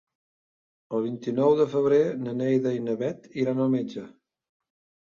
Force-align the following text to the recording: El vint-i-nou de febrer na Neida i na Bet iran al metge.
El 0.99 1.03
vint-i-nou 1.03 1.53
de 1.61 1.67
febrer 1.75 2.01
na 2.25 2.35
Neida 2.41 2.75
i 2.79 2.83
na 2.89 2.97
Bet 3.05 3.31
iran 3.45 3.67
al 3.69 3.73
metge. 3.79 4.09